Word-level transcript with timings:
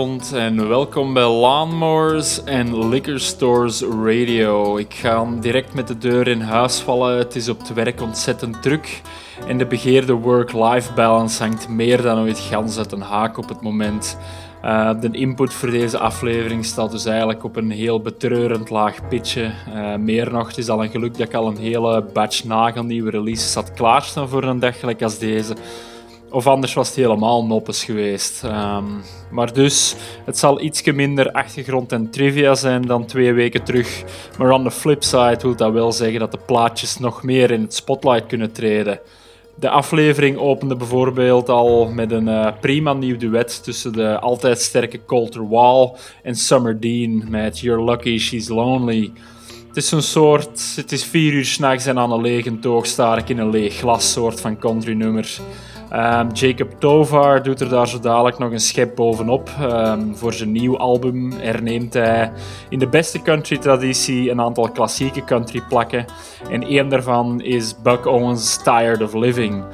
Goedenavond 0.00 0.32
en 0.32 0.68
welkom 0.68 1.14
bij 1.14 1.28
Lawnmowers 1.28 2.44
en 2.44 2.88
Liquor 2.88 3.20
Stores 3.20 3.82
Radio. 3.82 4.76
Ik 4.76 4.94
ga 4.94 5.26
direct 5.40 5.74
met 5.74 5.88
de 5.88 5.98
deur 5.98 6.28
in 6.28 6.40
huis 6.40 6.78
vallen. 6.78 7.18
Het 7.18 7.36
is 7.36 7.48
op 7.48 7.58
het 7.58 7.74
werk 7.74 8.00
ontzettend 8.00 8.62
druk. 8.62 9.00
En 9.46 9.58
de 9.58 9.66
begeerde 9.66 10.12
work-life 10.12 10.92
balance 10.92 11.42
hangt 11.42 11.68
meer 11.68 12.02
dan 12.02 12.18
ooit 12.18 12.38
gans 12.38 12.78
uit 12.78 12.92
een 12.92 13.00
haak 13.00 13.38
op 13.38 13.48
het 13.48 13.60
moment. 13.60 14.18
Eh, 14.62 15.00
de 15.00 15.08
input 15.10 15.54
voor 15.54 15.70
deze 15.70 15.98
aflevering 15.98 16.64
staat 16.64 16.90
dus 16.90 17.04
eigenlijk 17.04 17.44
op 17.44 17.56
een 17.56 17.70
heel 17.70 18.00
betreurend 18.00 18.70
laag 18.70 19.08
pitje. 19.08 19.52
Eh, 19.74 19.94
meer 19.96 20.32
nog, 20.32 20.46
het 20.46 20.58
is 20.58 20.68
al 20.68 20.82
een 20.82 20.90
geluk 20.90 21.18
dat 21.18 21.28
ik 21.28 21.34
al 21.34 21.46
een 21.46 21.56
hele 21.56 22.04
batch 22.12 22.44
nagelnieuwe 22.44 23.10
releases 23.10 23.54
had 23.54 23.72
klaarstaan 23.72 24.28
voor 24.28 24.44
een 24.44 24.60
dag 24.60 24.80
gelijk 24.80 25.02
als 25.02 25.18
deze. 25.18 25.54
Of 26.30 26.46
anders 26.46 26.74
was 26.74 26.88
het 26.88 26.96
helemaal 26.96 27.46
noppes 27.46 27.84
geweest. 27.84 28.44
Ehm, 28.44 28.84
maar 29.30 29.52
dus, 29.52 29.94
het 30.24 30.38
zal 30.38 30.60
ietsje 30.60 30.92
minder 30.92 31.32
achtergrond 31.32 31.92
en 31.92 32.10
trivia 32.10 32.54
zijn 32.54 32.82
dan 32.82 33.06
twee 33.06 33.32
weken 33.32 33.64
terug. 33.64 34.04
Maar 34.38 34.50
on 34.50 34.64
the 34.64 34.70
flip 34.70 35.02
side 35.02 35.38
wil 35.42 35.56
dat 35.56 35.72
wel 35.72 35.92
zeggen 35.92 36.20
dat 36.20 36.30
de 36.30 36.38
plaatjes 36.46 36.98
nog 36.98 37.22
meer 37.22 37.50
in 37.50 37.62
het 37.62 37.74
spotlight 37.74 38.26
kunnen 38.26 38.52
treden. 38.52 39.00
De 39.54 39.70
aflevering 39.70 40.36
opende 40.36 40.76
bijvoorbeeld 40.76 41.48
al 41.48 41.90
met 41.92 42.10
een 42.10 42.28
eh, 42.28 42.52
prima 42.60 42.92
nieuw 42.92 43.16
duet 43.16 43.64
tussen 43.64 43.92
de 43.92 44.18
altijd 44.18 44.60
sterke 44.60 45.04
Colter 45.04 45.48
Wall 45.48 45.92
en 46.22 46.34
Summer 46.34 46.80
Dean 46.80 47.24
met 47.28 47.58
You're 47.58 47.84
Lucky 47.84 48.18
She's 48.18 48.48
Lonely. 48.48 49.12
Het 49.68 49.76
is 49.76 49.90
een 49.90 50.02
soort, 50.02 50.76
het 50.76 50.92
is 50.92 51.04
vier 51.04 51.32
uur 51.32 51.44
s'nachts 51.44 51.86
en 51.86 51.98
aan 51.98 52.12
een 52.12 52.20
lege 52.20 52.58
toog 52.58 52.86
ik 53.16 53.28
in 53.28 53.38
een 53.38 53.50
leeg 53.50 53.74
glas 53.74 54.12
soort 54.12 54.40
van 54.40 54.58
country 54.58 54.92
nummer. 54.92 55.40
Ehm, 55.90 56.28
Jacob 56.32 56.70
Tovar 56.78 57.42
doet 57.42 57.60
er 57.60 57.68
daar 57.68 57.88
zo 57.88 58.00
dadelijk 58.00 58.38
nog 58.38 58.52
een 58.52 58.60
schep 58.60 58.94
bovenop. 58.94 59.50
Ehm, 59.60 60.14
voor 60.14 60.32
zijn 60.32 60.52
nieuw 60.52 60.78
album 60.78 61.32
herneemt 61.32 61.94
hij 61.94 62.32
in 62.68 62.78
de 62.78 62.88
beste 62.88 63.22
country 63.22 63.58
traditie 63.58 64.30
een 64.30 64.40
aantal 64.40 64.70
klassieke 64.70 65.24
country 65.24 65.62
plakken. 65.68 66.04
En 66.50 66.62
één 66.62 66.88
daarvan 66.88 67.40
is 67.40 67.82
Buck 67.82 68.06
Owens' 68.06 68.62
Tired 68.62 69.02
of 69.02 69.14
Living. 69.14 69.64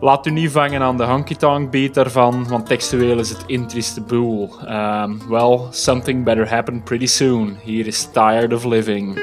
Laat 0.00 0.26
u 0.26 0.30
niet 0.30 0.50
vangen 0.50 0.82
aan 0.82 0.96
de 0.96 1.04
honky-tonk 1.04 1.70
beat 1.70 1.94
daarvan, 1.94 2.48
want 2.48 2.66
textueel 2.66 3.18
is 3.18 3.28
het 3.28 3.44
intrieste 3.46 4.00
boel. 4.00 4.50
Um, 4.68 5.20
well, 5.28 5.58
something 5.70 6.24
better 6.24 6.48
happen 6.48 6.82
pretty 6.82 7.06
soon. 7.06 7.56
Hier 7.64 7.86
is 7.86 8.08
Tired 8.12 8.52
of 8.52 8.64
Living. 8.64 9.18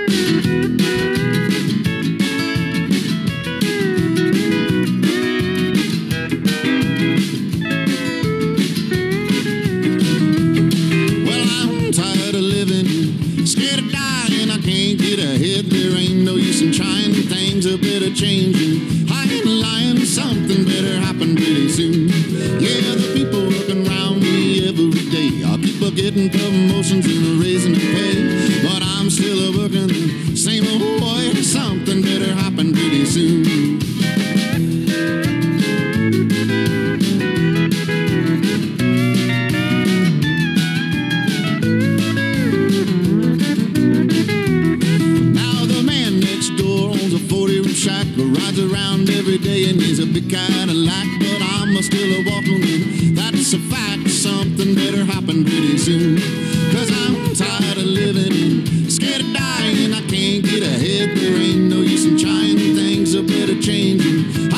getting 26.01 26.30
promotions 26.30 27.06
and 27.06 27.42
raising 27.42 27.74
the 27.74 27.80
pay. 27.80 28.63
But 28.63 28.81
I'm 28.81 29.10
still 29.10 29.38
a 29.38 29.57
working 29.57 29.90
same 30.36 30.66
old 30.66 31.01
boy. 31.01 31.34
Something 31.42 32.01
better 32.01 32.34
happen 32.36 32.72
pretty 32.74 33.06
soon. 33.06 33.80
around 48.60 49.10
every 49.10 49.38
day 49.38 49.69
and 49.69 49.80
he's 49.80 50.00
a 50.00 50.06
big 50.06 50.30
kind 50.30 50.69
of 50.69 50.75
like, 50.75 51.07
but 51.19 51.42
I'm 51.42 51.81
still 51.81 52.12
a 52.19 52.30
walking. 52.30 53.16
That's 53.16 53.54
a 53.54 53.60
fact 53.60 54.09
something 54.19 54.75
better 54.75 55.06
happen 55.06 55.45
pretty 55.45 55.77
soon. 55.77 56.18
Cause 56.74 56.92
I'm 56.92 57.33
tired 57.33 57.77
of 57.77 57.86
living 57.86 58.68
and 58.68 58.92
scared 58.92 59.21
of 59.21 59.33
dying. 59.33 59.94
I 59.94 60.01
can't 60.12 60.44
get 60.44 60.62
ahead, 60.62 61.16
there 61.18 61.38
ain't 61.38 61.69
no 61.69 61.77
use 61.77 62.06
in 62.06 62.18
trying. 62.18 62.57
Things 62.75 63.16
are 63.16 63.24
better 63.24 63.60
changing. 63.62 64.49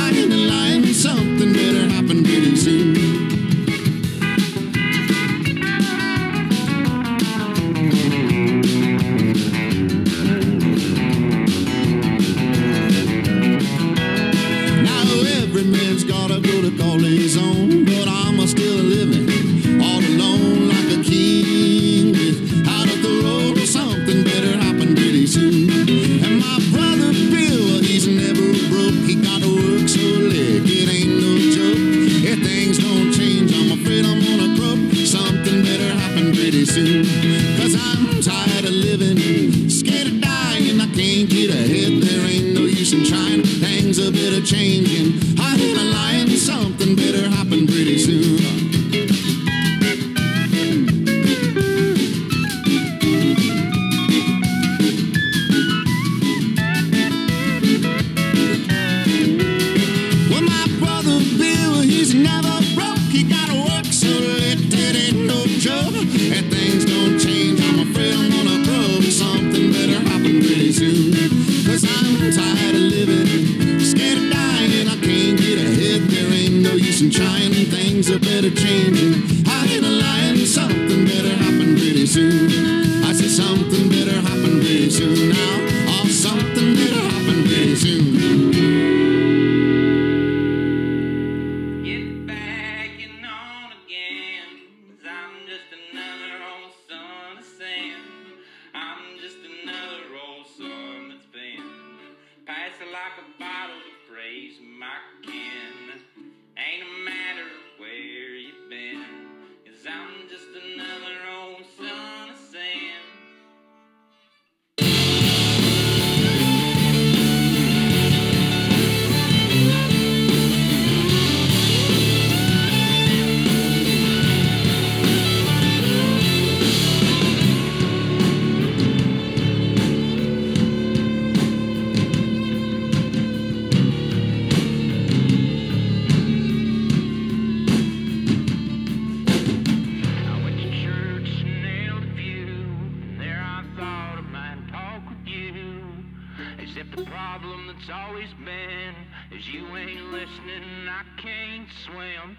Cause 149.42 149.54
you 149.56 149.76
ain't 149.76 150.12
listening, 150.12 150.88
I 150.88 151.02
can't 151.18 151.68
swim. 151.84 152.38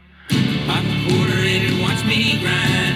Pop 0.69 0.84
a 0.84 1.10
quarter 1.10 1.38
in 1.40 1.66
and 1.66 1.82
watch 1.82 2.04
me 2.04 2.38
grind. 2.40 2.91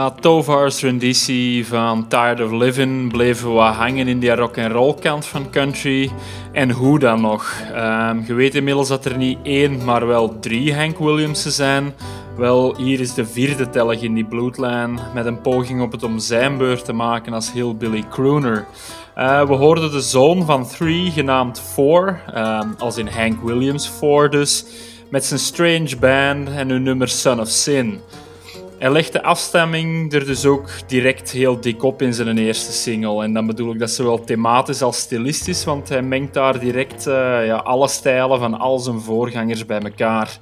Na 0.00 0.10
Tovar's 0.10 0.80
renditie 0.80 1.66
van 1.66 2.08
Tired 2.08 2.40
of 2.40 2.50
Living 2.50 3.12
bleven 3.12 3.54
we 3.54 3.60
hangen 3.60 4.08
in 4.08 4.18
die 4.18 4.34
rock 4.34 4.58
and 4.58 4.72
roll 4.72 4.94
kant 4.94 5.26
van 5.26 5.50
country. 5.50 6.10
En 6.52 6.70
hoe 6.70 6.98
dan 6.98 7.20
nog? 7.20 7.52
Ehm, 7.74 8.20
je 8.26 8.34
weet 8.34 8.54
inmiddels 8.54 8.88
dat 8.88 9.04
er 9.04 9.16
niet 9.16 9.38
één, 9.42 9.84
maar 9.84 10.06
wel 10.06 10.38
drie 10.38 10.74
Hank 10.74 10.98
Williamsen 10.98 11.52
zijn. 11.52 11.94
Wel, 12.36 12.76
hier 12.76 13.00
is 13.00 13.14
de 13.14 13.26
vierde 13.26 13.70
tellig 13.70 14.02
in 14.02 14.14
die 14.14 14.24
bloedlijn 14.24 14.98
met 15.14 15.26
een 15.26 15.40
poging 15.40 15.82
op 15.82 15.92
het 15.92 16.02
om 16.02 16.18
zijn 16.18 16.58
beurt 16.58 16.84
te 16.84 16.92
maken 16.92 17.32
als 17.32 17.52
Hillbilly 17.52 18.04
Crooner. 18.10 18.66
Eh, 19.14 19.46
we 19.46 19.54
hoorden 19.54 19.90
de 19.90 20.00
zoon 20.00 20.44
van 20.44 20.66
Three, 20.66 21.10
genaamd 21.10 21.60
Four, 21.60 22.20
ehm, 22.34 22.68
als 22.78 22.96
in 22.96 23.08
Hank 23.08 23.42
Williams 23.42 23.86
Four 23.86 24.30
dus, 24.30 24.64
met 25.10 25.24
zijn 25.24 25.40
Strange 25.40 25.96
Band 25.96 26.48
en 26.48 26.68
hun 26.68 26.82
nummer 26.82 27.08
Son 27.08 27.40
of 27.40 27.48
Sin. 27.48 28.00
Hij 28.80 28.90
legt 28.90 29.12
de 29.12 29.22
afstemming 29.22 30.12
er 30.12 30.26
dus 30.26 30.46
ook 30.46 30.70
direct 30.86 31.30
heel 31.30 31.60
dik 31.60 31.82
op 31.82 32.02
in 32.02 32.14
zijn 32.14 32.38
eerste 32.38 32.72
single. 32.72 33.22
En 33.22 33.32
dan 33.32 33.46
bedoel 33.46 33.72
ik 33.72 33.78
dat 33.78 33.90
zowel 33.90 34.24
thematisch 34.24 34.82
als 34.82 34.98
stilistisch, 34.98 35.64
want 35.64 35.88
hij 35.88 36.02
mengt 36.02 36.34
daar 36.34 36.58
direct 36.58 37.06
eh, 37.06 37.46
ja, 37.46 37.56
alle 37.56 37.88
stijlen 37.88 38.38
van 38.38 38.58
al 38.58 38.78
zijn 38.78 39.00
voorgangers 39.00 39.66
bij 39.66 39.80
elkaar. 39.80 40.38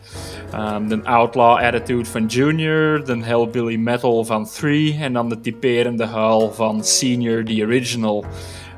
Ehm, 0.52 0.88
de 0.88 1.04
outlaw 1.04 1.58
attitude 1.58 2.04
van 2.04 2.26
Junior, 2.26 3.04
de 3.04 3.24
hellbilly 3.24 3.76
metal 3.76 4.24
van 4.24 4.46
Three 4.46 4.98
en 5.00 5.12
dan 5.12 5.28
de 5.28 5.40
typerende 5.40 6.04
huil 6.04 6.52
van 6.52 6.84
Senior, 6.84 7.44
the 7.44 7.62
original. 7.64 8.24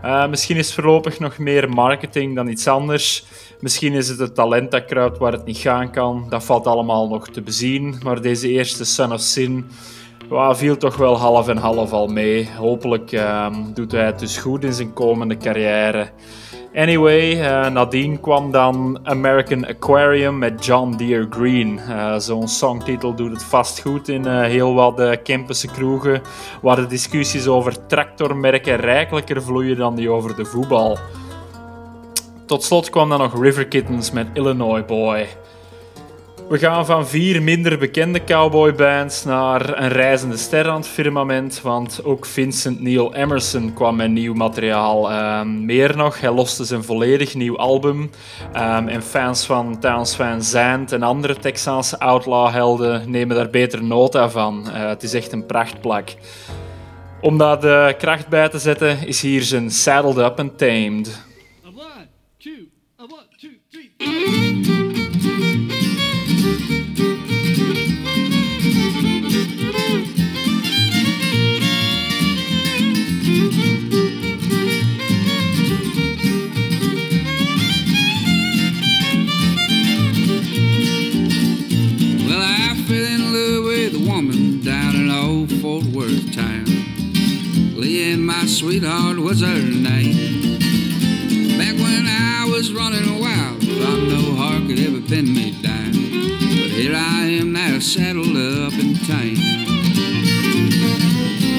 Eh, 0.02 0.28
misschien 0.28 0.56
is 0.56 0.74
voorlopig 0.74 1.18
nog 1.18 1.38
meer 1.38 1.68
marketing 1.68 2.34
dan 2.34 2.48
iets 2.48 2.66
anders. 2.66 3.24
Misschien 3.60 3.92
is 3.92 4.08
het 4.08 4.18
het 4.18 4.34
talent 4.34 4.70
dat 4.70 4.84
kruipt 4.84 5.18
waar 5.18 5.32
het 5.32 5.44
niet 5.44 5.58
gaan 5.58 5.90
kan. 5.90 6.26
Dat 6.28 6.44
valt 6.44 6.66
allemaal 6.66 7.08
nog 7.08 7.28
te 7.28 7.42
bezien. 7.42 8.00
Maar 8.02 8.20
deze 8.20 8.48
eerste 8.48 8.84
Son 8.84 9.12
of 9.12 9.20
Sin 9.20 9.70
viel 10.50 10.76
toch 10.76 10.96
wel 10.96 11.18
half 11.18 11.48
en 11.48 11.56
half 11.56 11.92
al 11.92 12.06
mee. 12.06 12.48
Hopelijk 12.56 13.12
ehm, 13.12 13.54
doet 13.74 13.92
hij 13.92 14.06
het 14.06 14.18
dus 14.18 14.36
goed 14.36 14.64
in 14.64 14.72
zijn 14.72 14.92
komende 14.92 15.36
carrière. 15.36 16.10
Anyway, 16.74 17.40
eh, 17.40 17.70
nadien 17.70 18.20
kwam 18.20 18.50
dan 18.50 19.00
American 19.02 19.66
Aquarium 19.66 20.38
met 20.38 20.64
John 20.64 20.96
Deere 20.96 21.26
Green. 21.30 21.78
Eh, 21.78 22.18
Zo'n 22.18 22.48
songtitel 22.48 23.14
doet 23.14 23.30
het 23.30 23.42
vast 23.42 23.80
goed 23.80 24.08
in 24.08 24.26
eh, 24.26 24.40
heel 24.40 24.74
wat 24.74 25.00
uh, 25.00 25.12
Kempense 25.22 25.66
kroegen, 25.66 26.22
waar 26.62 26.76
de 26.76 26.86
discussies 26.86 27.46
over 27.46 27.86
tractormerken 27.86 28.76
rijkelijker 28.76 29.42
vloeien 29.42 29.76
dan 29.76 29.94
die 29.94 30.10
over 30.10 30.36
de 30.36 30.44
voetbal. 30.44 30.98
Tot 32.46 32.62
slot 32.62 32.90
kwam 32.90 33.08
dan 33.08 33.18
nog 33.18 33.42
River 33.42 33.66
Kittens 33.66 34.10
met 34.10 34.26
Illinois 34.32 34.84
Boy. 34.84 35.26
We 36.50 36.58
gaan 36.58 36.86
van 36.86 37.08
vier 37.08 37.42
minder 37.42 37.78
bekende 37.78 38.24
cowboybands 38.24 39.24
naar 39.24 39.82
een 39.82 39.88
reizende 39.88 40.36
ster 40.36 40.68
aan 40.68 40.76
het 40.76 40.86
firmament, 40.86 41.60
want 41.62 42.04
ook 42.04 42.26
Vincent 42.26 42.80
Neil 42.80 43.14
Emerson 43.14 43.72
kwam 43.74 43.96
met 43.96 44.10
nieuw 44.10 44.34
materiaal. 44.34 45.10
Ehm, 45.10 45.64
meer 45.64 45.96
nog, 45.96 46.20
hij 46.20 46.30
loste 46.30 46.64
zijn 46.64 46.84
volledig 46.84 47.34
nieuw 47.34 47.56
album 47.56 48.10
Ehm, 48.52 48.88
en 48.88 49.02
fans 49.02 49.46
van 49.46 49.78
Towns 49.80 50.16
Van 50.16 50.42
Zandt 50.42 50.92
en 50.92 51.02
andere 51.02 51.36
Texaanse 51.36 51.98
outlaw-helden 51.98 53.10
nemen 53.10 53.36
daar 53.36 53.50
beter 53.50 53.84
nota 53.84 54.30
van. 54.30 54.70
Eh, 54.70 54.88
het 54.88 55.02
is 55.02 55.14
echt 55.14 55.32
een 55.32 55.46
prachtplak. 55.46 56.08
Om 57.20 57.38
daar 57.38 57.60
de 57.60 57.94
kracht 57.98 58.28
bij 58.28 58.48
te 58.48 58.58
zetten 58.58 59.06
is 59.06 59.20
hier 59.20 59.42
zijn 59.42 59.70
Saddled 59.70 60.16
Up 60.16 60.38
and 60.38 60.58
Tamed. 60.58 61.28
Sweetheart, 88.70 89.18
was 89.18 89.40
her 89.40 89.62
name. 89.62 90.14
Back 91.58 91.74
when 91.74 92.06
I 92.06 92.46
was 92.48 92.72
running 92.72 93.18
wild, 93.18 93.60
thought 93.60 94.02
no 94.06 94.36
heart 94.36 94.68
could 94.68 94.78
ever 94.78 95.00
pin 95.00 95.34
me 95.34 95.60
down. 95.60 95.90
But 95.90 96.70
here 96.78 96.94
I 96.94 97.22
am 97.40 97.52
now, 97.52 97.80
saddled 97.80 98.28
up 98.28 98.72
and 98.74 98.94
tame. 99.04 99.42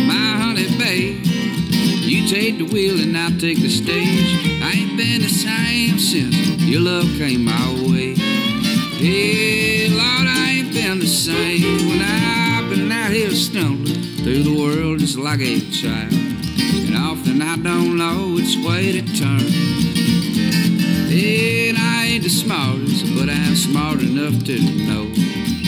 My 0.07 0.29
honey 0.39 0.69
babe, 0.77 1.25
you 1.25 2.29
take 2.29 2.59
the 2.59 2.69
wheel 2.71 2.97
and 3.01 3.17
I'll 3.17 3.37
take 3.37 3.59
the 3.59 3.67
stage. 3.67 4.61
I 4.63 4.71
ain't 4.71 4.95
been 4.95 5.21
the 5.21 5.27
same 5.27 5.99
since 5.99 6.33
your 6.63 6.79
love 6.79 7.07
came 7.17 7.43
my 7.43 7.67
way. 7.91 8.15
Hey, 8.15 9.89
Lord, 9.89 10.27
I 10.29 10.59
ain't 10.59 10.73
been 10.73 10.99
the 10.99 11.07
same 11.07 11.89
when 11.89 12.01
I've 12.01 12.69
been 12.69 12.89
out 12.89 13.11
here 13.11 13.31
stumbling 13.31 14.01
through 14.23 14.43
the 14.43 14.57
world 14.57 14.99
just 14.99 15.17
like 15.17 15.41
a 15.41 15.59
child. 15.71 16.20
And 17.31 17.41
I 17.41 17.55
don't 17.55 17.95
know 17.95 18.33
which 18.35 18.57
way 18.57 18.91
to 18.91 19.01
turn. 19.15 19.39
And 21.09 21.77
I 21.77 22.07
ain't 22.07 22.23
the 22.23 22.29
smartest, 22.29 23.05
but 23.15 23.29
I'm 23.29 23.55
smart 23.55 24.01
enough 24.01 24.43
to 24.47 24.59
know 24.59 25.05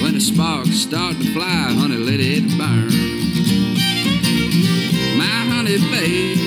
when 0.04 0.16
the 0.16 0.20
sparks 0.20 0.76
start 0.76 1.16
to 1.16 1.34
fly, 1.34 1.72
honey, 1.72 1.96
let 1.96 2.20
it 2.20 2.44
burn. 2.58 2.92
My 5.18 5.40
honey 5.56 5.78
babe, 5.90 6.38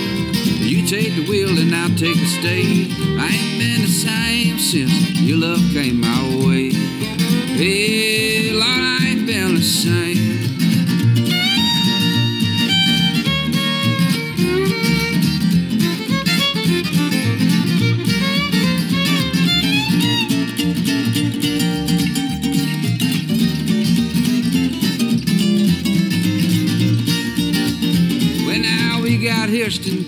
you 0.60 0.86
take 0.86 1.14
the 1.14 1.26
wheel 1.30 1.48
and 1.48 1.74
I'll 1.74 1.88
take 1.96 2.20
the 2.20 2.26
stage. 2.26 2.92
I 3.18 3.28
ain't 3.32 3.58
been 3.58 3.80
the 3.80 3.88
same 3.88 4.58
since 4.58 5.18
your 5.18 5.38
love 5.38 5.62
came 5.72 5.98
my 5.98 6.46
way. 6.46 6.72
Hey, 7.56 8.52
Lord, 8.52 8.66
I 8.68 8.98
ain't 9.06 9.26
been 9.26 9.54
the 9.54 9.62
same. 9.62 10.05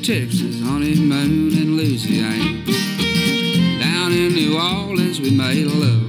Texas, 0.09 0.62
honeymoon 0.62 1.53
in 1.53 1.77
Louisiana. 1.77 2.64
Down 3.79 4.11
in 4.11 4.33
New 4.33 4.59
Orleans, 4.59 5.21
we 5.21 5.31
made 5.31 5.66
love. 5.66 6.09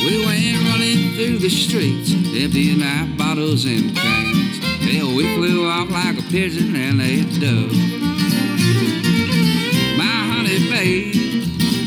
We 0.00 0.24
went 0.24 0.64
running 0.64 1.12
through 1.12 1.40
the 1.40 1.50
streets, 1.50 2.14
emptying 2.14 2.82
out 2.82 3.18
bottles 3.18 3.66
and 3.66 3.94
cans. 3.94 4.64
Hell, 4.80 5.14
we 5.14 5.24
flew 5.36 5.68
off 5.68 5.90
like 5.90 6.18
a 6.18 6.22
pigeon 6.22 6.74
and 6.74 7.02
a 7.02 7.20
dove. 7.38 7.76
My 9.98 10.16
honey 10.32 10.66
babe, 10.70 11.14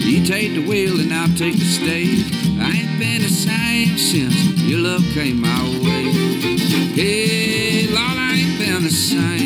you 0.05 0.23
take 0.27 0.53
the 0.53 0.63
wheel 0.63 0.99
and 0.99 1.11
I'll 1.11 1.27
take 1.29 1.57
the 1.57 1.65
stage. 1.65 2.31
I 2.61 2.69
ain't 2.69 2.99
been 2.99 3.23
the 3.23 3.29
same 3.29 3.97
since 3.97 4.35
your 4.61 4.81
love 4.81 5.01
came 5.15 5.41
my 5.41 5.63
way. 5.81 6.11
Hey, 6.93 7.87
Lord, 7.87 8.19
I 8.19 8.35
ain't 8.35 8.59
been 8.59 8.83
the 8.83 8.91
same. 8.91 9.36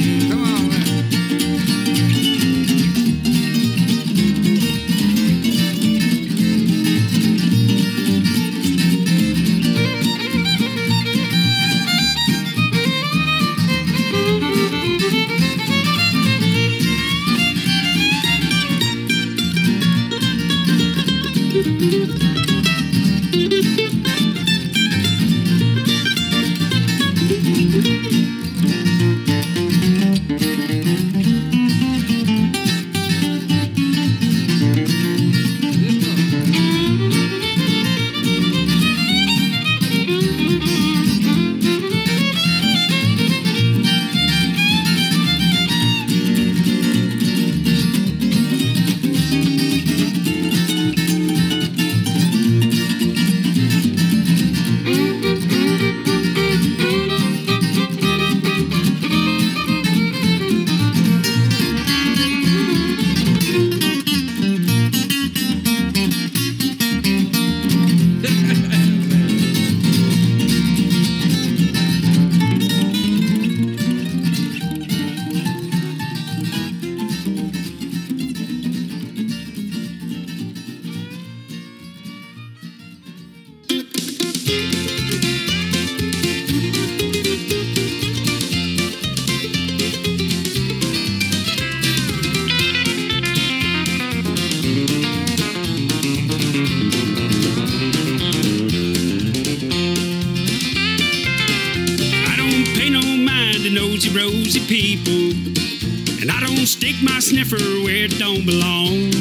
Stick 106.82 106.96
my 107.04 107.20
sniffer 107.20 107.62
where 107.86 108.06
it 108.06 108.18
don't 108.18 108.44
belong. 108.44 109.14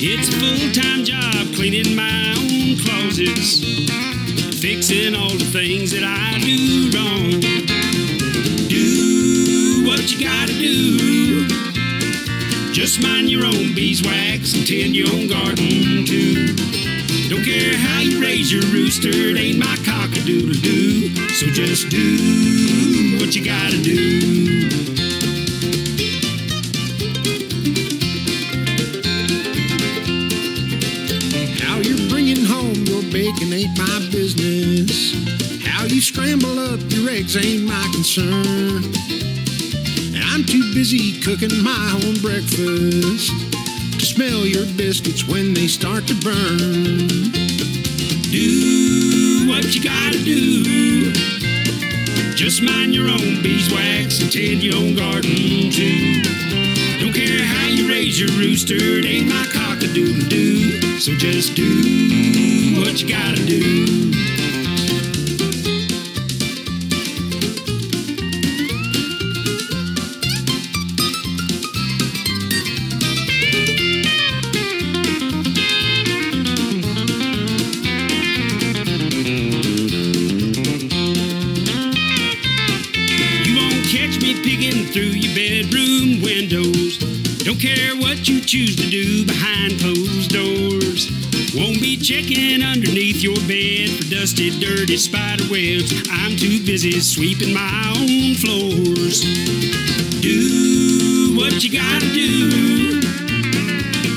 It's 0.00 0.32
a 0.32 0.36
full-time 0.40 1.04
job 1.04 1.54
cleaning 1.54 1.94
my 1.94 2.32
own 2.40 2.80
closets, 2.80 3.60
fixing 4.58 5.14
all 5.14 5.28
the 5.28 5.44
things 5.44 5.90
that 5.90 6.04
I 6.08 6.40
do 6.40 6.88
wrong. 6.96 7.36
Do 8.64 9.84
what 9.84 10.10
you 10.10 10.24
gotta 10.24 10.54
do. 10.54 11.46
Just 12.72 13.02
mind 13.02 13.28
your 13.28 13.44
own 13.44 13.74
beeswax 13.74 14.54
and 14.54 14.66
tend 14.66 14.96
your 14.96 15.12
own 15.12 15.28
garden 15.28 16.06
too. 16.06 16.56
Don't 17.28 17.44
care 17.44 17.76
how 17.76 18.00
you 18.00 18.22
raise 18.22 18.50
your 18.50 18.64
rooster, 18.72 19.12
it 19.12 19.36
ain't 19.36 19.58
my 19.58 19.76
cock-a-doodle 19.84 20.62
doo. 20.62 21.14
So 21.34 21.44
just 21.48 21.90
do 21.90 23.18
what 23.20 23.36
you 23.36 23.44
gotta 23.44 23.82
do. 23.82 24.97
You 35.98 36.02
scramble 36.02 36.60
up 36.60 36.78
your 36.92 37.10
eggs 37.10 37.36
ain't 37.36 37.64
my 37.64 37.88
concern. 37.92 38.84
And 40.14 40.22
I'm 40.30 40.44
too 40.44 40.72
busy 40.72 41.20
cooking 41.22 41.50
my 41.64 41.90
own 42.04 42.14
breakfast 42.22 43.34
to 43.98 44.06
smell 44.06 44.46
your 44.46 44.64
biscuits 44.76 45.26
when 45.26 45.54
they 45.54 45.66
start 45.66 46.06
to 46.06 46.14
burn. 46.22 47.08
Do 48.30 49.50
what 49.50 49.74
you 49.74 49.82
gotta 49.82 50.22
do. 50.22 51.10
Just 52.36 52.62
mind 52.62 52.94
your 52.94 53.08
own 53.08 53.42
beeswax 53.42 54.22
and 54.22 54.30
tend 54.30 54.62
your 54.62 54.76
own 54.76 54.94
garden 54.94 55.72
too. 55.74 56.22
Don't 57.00 57.12
care 57.12 57.42
how 57.42 57.66
you 57.66 57.88
raise 57.88 58.20
your 58.20 58.30
rooster, 58.38 58.76
it 58.78 59.04
ain't 59.04 59.26
my 59.26 59.44
cock-a-doodle 59.52 60.28
doo. 60.28 61.00
So 61.00 61.10
just 61.14 61.56
do 61.56 62.78
what 62.78 63.02
you 63.02 63.08
gotta 63.08 63.44
do. 63.44 64.37
Dusty, 94.38 94.60
dirty 94.60 94.96
spider 94.96 95.44
webs. 95.50 95.92
I'm 96.10 96.36
too 96.36 96.64
busy 96.64 97.00
sweeping 97.00 97.52
my 97.52 97.94
own 97.96 98.34
floors. 98.36 99.22
Do 100.20 101.34
what 101.36 101.64
you 101.64 101.72
gotta 101.72 102.06
do. 102.12 103.00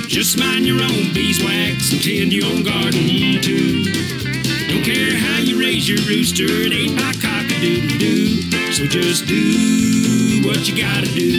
Just 0.07 0.38
mind 0.38 0.65
your 0.65 0.81
own 0.81 1.13
beeswax 1.13 1.91
and 1.91 2.03
tend 2.03 2.34
your 2.34 2.45
own 2.45 2.63
garden 2.63 3.41
too. 3.41 3.84
Don't 4.67 4.84
care 4.84 5.17
how 5.17 5.39
you 5.39 5.60
raise 5.60 5.89
your 5.89 5.99
rooster, 6.07 6.45
it 6.45 6.71
ain't 6.71 6.95
my 6.95 7.13
cock-a-doodle 7.13 7.97
doo. 7.97 8.41
So 8.71 8.86
just 8.86 9.25
do 9.25 10.43
what 10.45 10.67
you 10.69 10.77
gotta 10.77 11.07
do. 11.13 11.31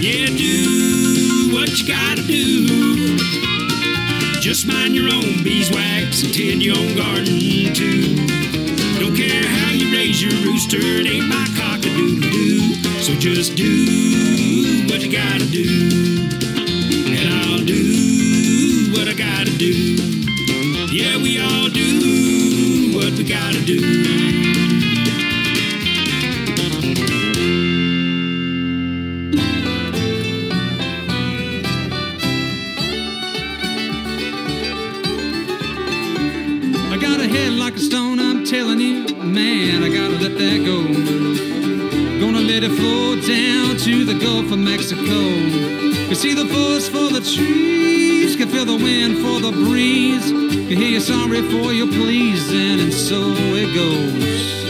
Yeah, 0.00 0.26
do 0.26 1.52
what 1.52 1.80
you 1.80 1.88
gotta 1.88 2.22
do. 2.22 3.55
Just 4.46 4.68
mind 4.68 4.94
your 4.94 5.12
own 5.12 5.42
beeswax 5.42 6.22
and 6.22 6.32
tend 6.32 6.62
your 6.62 6.78
own 6.78 6.94
garden 6.94 7.74
too. 7.74 8.14
Don't 9.00 9.16
care 9.16 9.44
how 9.44 9.72
you 9.72 9.92
raise 9.92 10.22
your 10.22 10.30
rooster, 10.44 10.78
it 10.78 11.04
ain't 11.04 11.26
my 11.26 11.44
cock-a-doodle 11.58 12.20
doo. 12.20 12.74
So 13.02 13.12
just 13.14 13.56
do 13.56 14.86
what 14.88 15.02
you 15.02 15.10
gotta 15.10 15.46
do. 15.46 15.66
And 17.10 17.28
I'll 17.28 17.64
do 17.64 18.92
what 18.92 19.08
I 19.08 19.14
gotta 19.14 19.50
do. 19.58 19.96
Yeah, 20.94 21.20
we 21.20 21.40
all 21.40 21.68
do 21.68 22.96
what 22.96 23.18
we 23.18 23.24
gotta 23.24 23.64
do. 23.64 24.45
trees, 47.34 48.36
can 48.36 48.48
feel 48.48 48.64
the 48.64 48.76
wind 48.76 49.18
for 49.18 49.40
the 49.40 49.50
breeze, 49.50 50.30
can 50.30 50.76
hear 50.76 50.90
you 50.90 51.00
sorry 51.00 51.42
for 51.42 51.72
your 51.72 51.88
pleasing, 51.88 52.80
and 52.80 52.92
so 52.92 53.20
it 53.54 53.74
goes. 53.74 54.65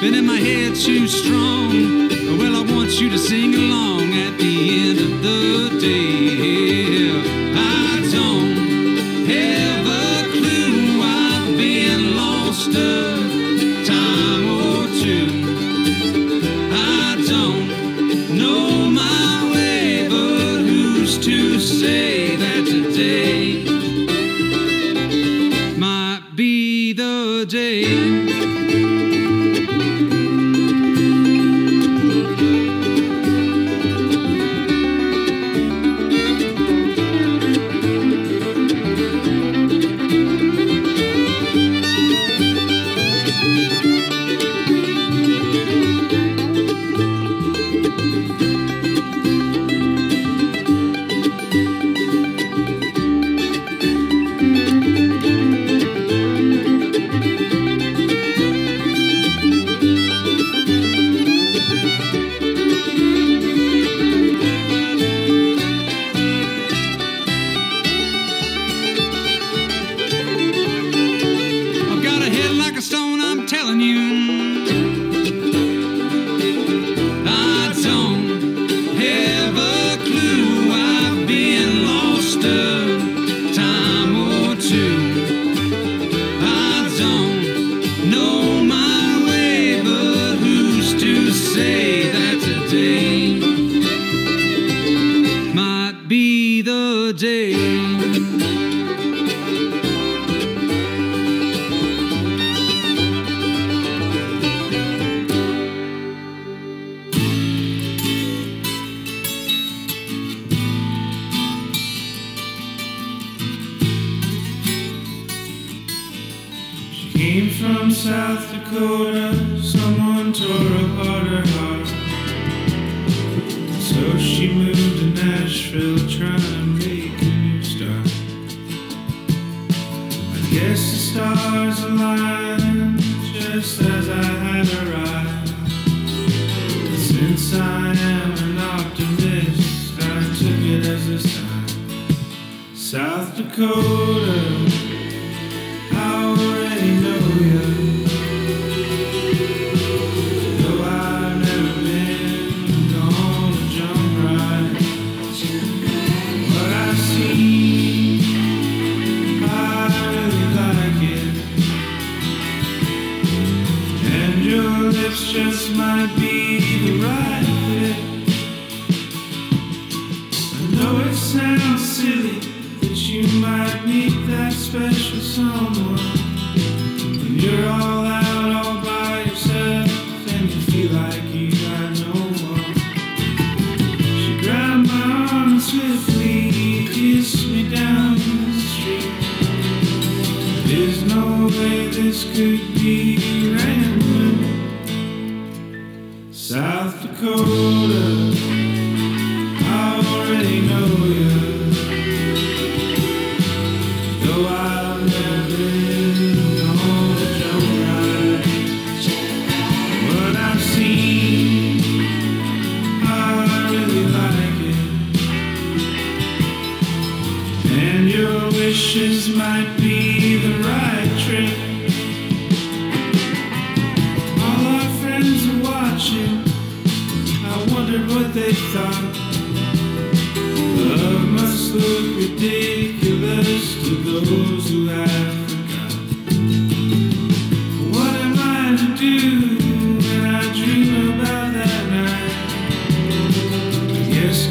been 0.00 0.14
in 0.14 0.26
my 0.26 0.38
head 0.38 0.74
too 0.74 1.06
strong. 1.08 2.08
Well, 2.38 2.56
I 2.56 2.72
want 2.72 3.00
you 3.00 3.08
to 3.10 3.18
sing 3.18 3.54
along 3.54 4.12
at 4.14 4.36
the 4.38 4.88
end 4.88 5.00
of 5.00 5.22
the 5.22 5.78
day. 5.80 6.25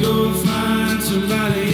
Go 0.05 0.31
find 0.33 1.01
somebody 1.01 1.64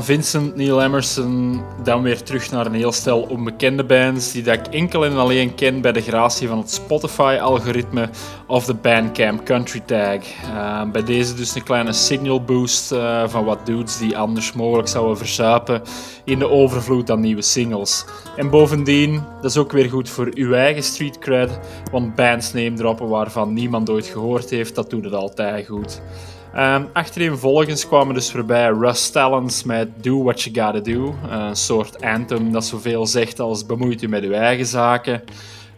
Van 0.00 0.08
Vincent 0.08 0.56
Neil 0.56 0.82
Emerson 0.82 1.62
dan 1.82 2.02
weer 2.02 2.22
terug 2.22 2.50
naar 2.50 2.66
een 2.66 2.74
heel 2.74 2.92
stel 2.92 3.20
onbekende 3.20 3.84
bands 3.84 4.32
die 4.32 4.42
dat 4.42 4.54
ik 4.54 4.66
enkel 4.66 5.04
en 5.04 5.16
alleen 5.16 5.54
ken 5.54 5.80
bij 5.80 5.92
de 5.92 6.00
gratie 6.00 6.48
van 6.48 6.58
het 6.58 6.70
Spotify-algoritme 6.70 8.08
of 8.46 8.64
de 8.64 8.74
Bandcamp 8.74 9.44
Country 9.44 9.80
Tag. 9.80 10.18
Uh, 10.44 10.90
bij 10.90 11.04
deze 11.04 11.34
dus 11.34 11.54
een 11.54 11.62
kleine 11.62 11.92
signal 11.92 12.44
boost 12.44 12.92
uh, 12.92 13.28
van 13.28 13.44
wat 13.44 13.66
dudes 13.66 13.98
die 13.98 14.18
anders 14.18 14.52
mogelijk 14.52 14.88
zouden 14.88 15.16
verzuipen 15.16 15.82
in 16.24 16.38
de 16.38 16.50
overvloed 16.50 17.10
aan 17.10 17.20
nieuwe 17.20 17.42
singles. 17.42 18.04
En 18.36 18.50
bovendien, 18.50 19.22
dat 19.40 19.50
is 19.50 19.56
ook 19.56 19.72
weer 19.72 19.90
goed 19.90 20.08
voor 20.08 20.30
uw 20.34 20.52
eigen 20.52 20.82
street 20.82 21.18
cred, 21.18 21.58
want 21.90 22.14
bands 22.14 22.52
nemen 22.52 22.78
droppen 22.78 23.08
waarvan 23.08 23.52
niemand 23.52 23.90
ooit 23.90 24.06
gehoord 24.06 24.50
heeft, 24.50 24.74
dat 24.74 24.90
doet 24.90 25.04
het 25.04 25.14
altijd 25.14 25.66
goed. 25.66 26.00
Um, 26.56 26.88
achtereenvolgens 26.92 27.86
kwamen 27.86 28.14
dus 28.14 28.30
voorbij 28.30 28.70
Russ 28.70 29.10
Talons 29.10 29.64
met 29.64 29.88
Do 30.02 30.22
What 30.22 30.42
You 30.42 30.66
Gotta 30.66 30.92
Do, 30.92 31.14
een 31.28 31.56
soort 31.56 32.02
anthem 32.02 32.52
dat 32.52 32.64
zoveel 32.64 33.06
zegt 33.06 33.40
als 33.40 33.66
bemoeit 33.66 34.02
u 34.02 34.08
met 34.08 34.22
uw 34.22 34.32
eigen 34.32 34.66
zaken. 34.66 35.22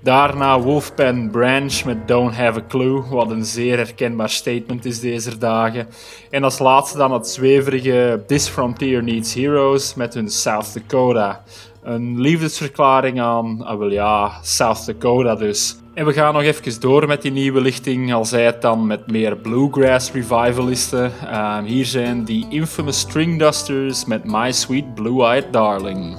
Daarna 0.00 0.60
Wolfpan 0.60 1.30
Branch 1.30 1.84
met 1.84 2.08
Don't 2.08 2.34
Have 2.34 2.58
a 2.58 2.64
Clue, 2.68 3.02
wat 3.10 3.30
een 3.30 3.44
zeer 3.44 3.76
herkenbaar 3.76 4.30
statement 4.30 4.84
is 4.84 5.00
deze 5.00 5.38
dagen. 5.38 5.88
En 6.30 6.44
als 6.44 6.58
laatste 6.58 6.98
dan 6.98 7.12
het 7.12 7.28
zweverige 7.28 8.24
This 8.26 8.48
Frontier 8.48 9.02
Needs 9.02 9.34
Heroes 9.34 9.94
met 9.94 10.14
hun 10.14 10.30
South 10.30 10.74
Dakota. 10.74 11.42
Een 11.82 12.20
liefdesverklaring 12.20 13.20
aan, 13.20 13.62
ah 13.62 13.78
wel 13.78 13.90
ja, 13.90 14.32
South 14.42 14.86
Dakota 14.86 15.34
dus. 15.34 15.81
En 15.94 16.06
we 16.06 16.12
gaan 16.12 16.34
nog 16.34 16.42
even 16.42 16.80
door 16.80 17.06
met 17.06 17.22
die 17.22 17.32
nieuwe 17.32 17.60
lichting, 17.60 18.12
al 18.14 18.24
zij 18.24 18.44
het 18.44 18.62
dan 18.62 18.86
met 18.86 19.10
meer 19.10 19.36
bluegrass 19.36 20.12
revivalisten. 20.12 21.12
Uh, 21.24 21.58
hier 21.58 21.86
zijn 21.86 22.24
die 22.24 22.46
infamous 22.48 22.98
Stringdusters 22.98 24.04
met 24.04 24.24
My 24.24 24.52
Sweet 24.52 24.94
Blue-Eyed 24.94 25.52
Darling. 25.52 26.16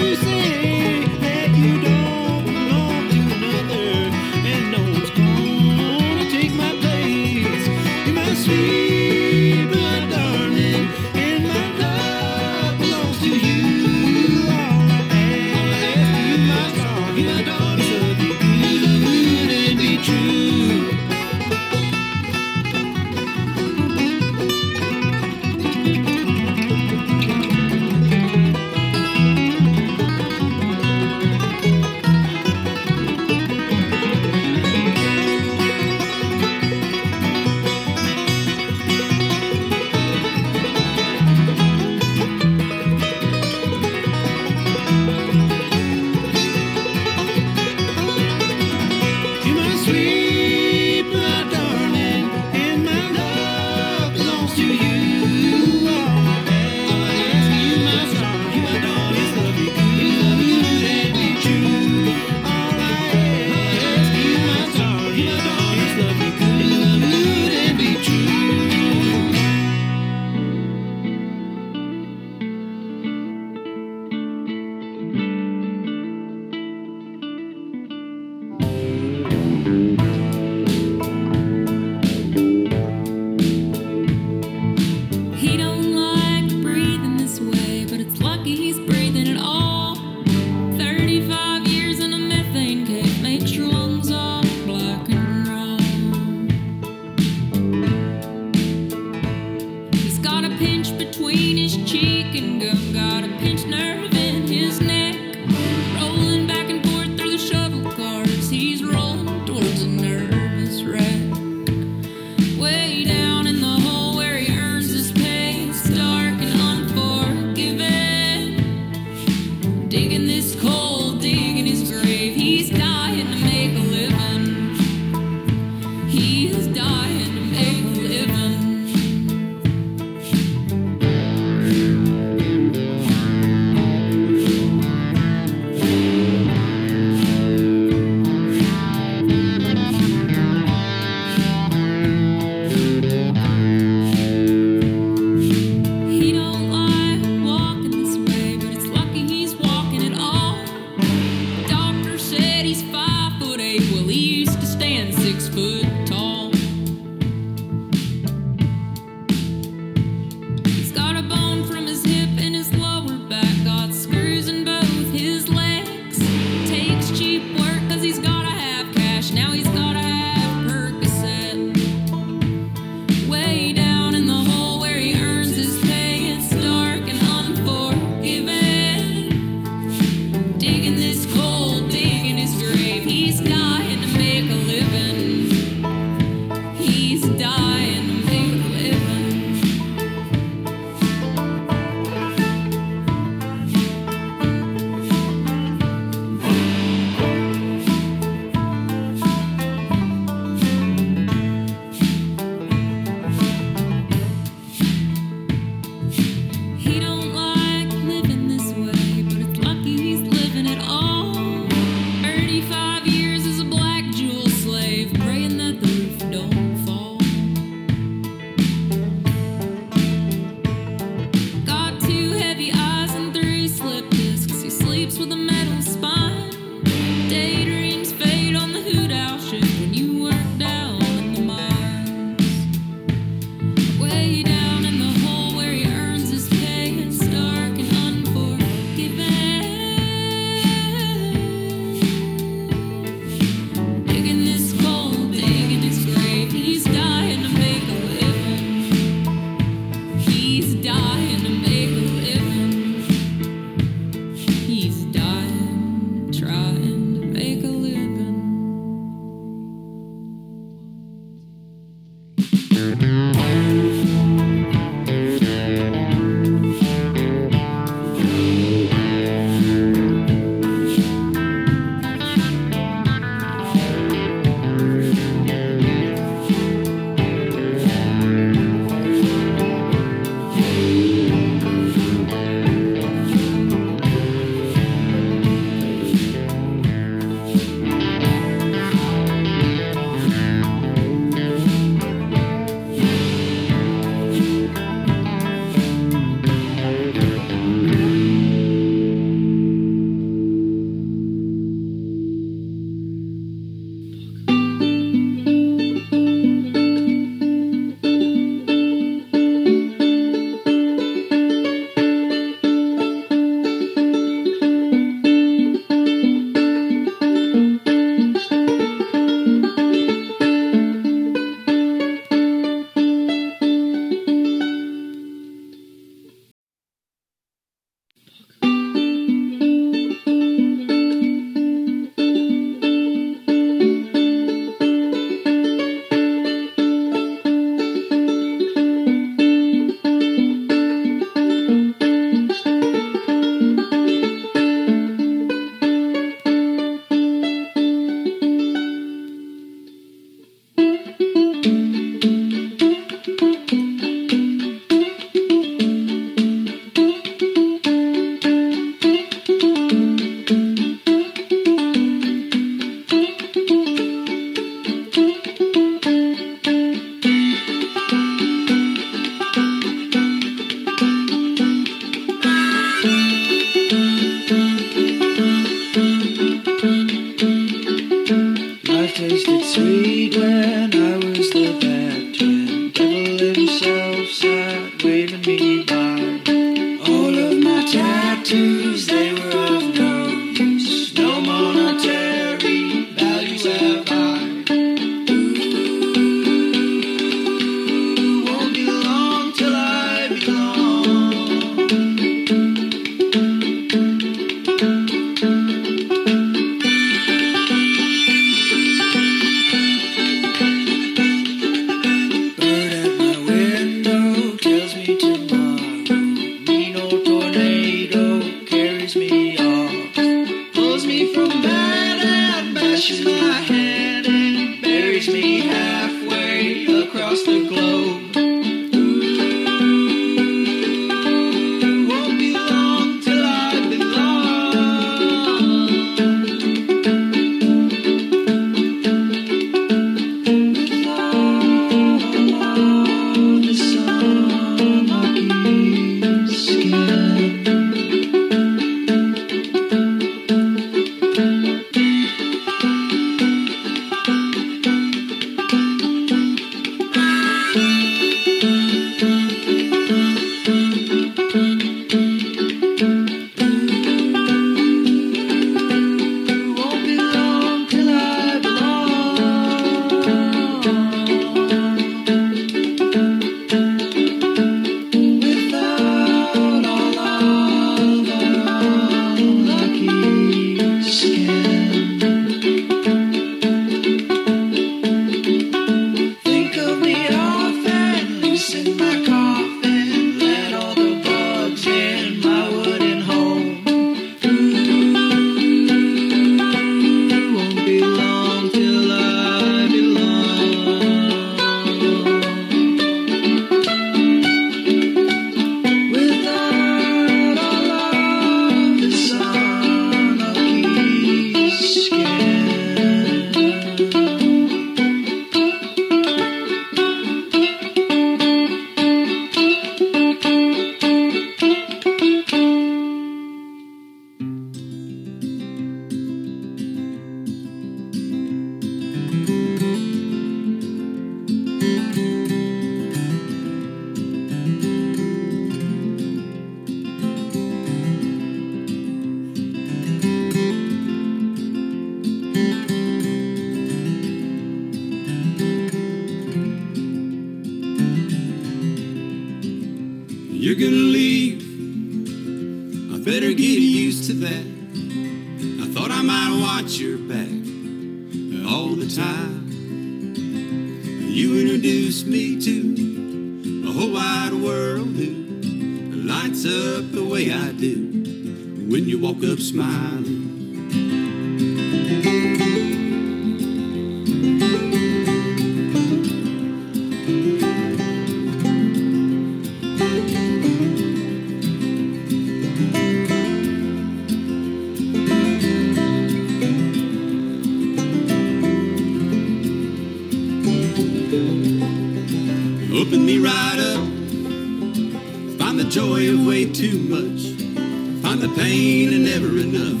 Find 598.32 598.44
the 598.44 598.62
pain 598.62 599.12
and 599.12 599.24
never 599.26 599.58
enough 599.58 600.00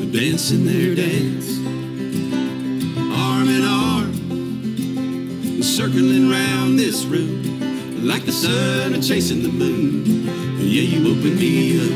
of 0.00 0.12
dancing 0.12 0.64
their 0.64 0.94
dance. 0.94 1.58
Arm 3.18 3.48
in 3.48 3.64
arm, 3.64 4.12
circling 5.60 6.30
round 6.30 6.78
this 6.78 7.04
room 7.04 8.06
like 8.06 8.24
the 8.26 8.30
sun 8.30 8.94
and 8.94 9.04
chasing 9.04 9.42
the 9.42 9.48
moon. 9.48 10.04
Yeah, 10.60 10.82
you 10.82 11.00
open 11.10 11.34
me 11.36 11.80
up. 11.80 11.90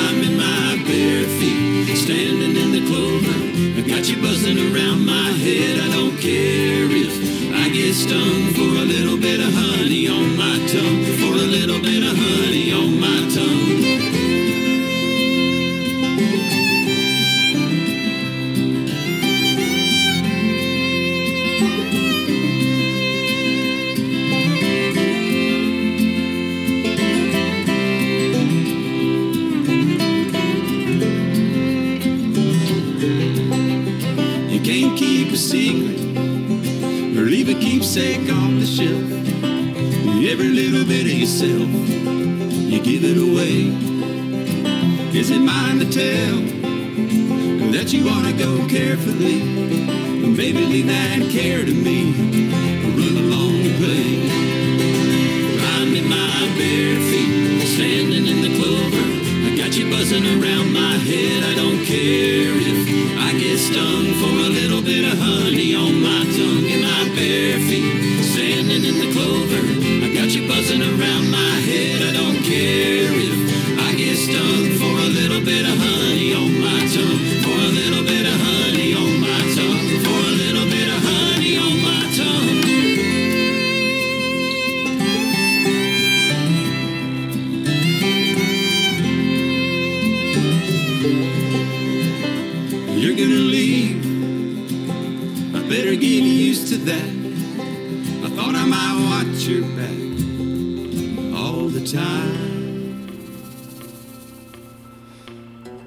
I'm 0.00 0.22
in 0.22 0.38
my 0.38 0.82
bare 0.88 1.26
feet, 1.38 1.94
standing 1.94 2.56
in 2.56 2.72
the 2.72 2.86
clover. 2.88 3.38
I 3.76 3.82
got 3.86 4.08
you 4.08 4.16
buzzing 4.22 4.72
around 4.72 5.04
my 5.04 5.32
head. 5.32 5.80
I 5.80 5.88
don't 5.94 6.16
care 6.16 6.88
if 6.88 7.12
I 7.54 7.68
get 7.68 7.92
stung 7.92 8.54
for 8.54 8.62
a 8.62 8.86
little 8.86 9.18
bit 9.18 9.40
of 9.40 9.52
honey. 9.52 9.67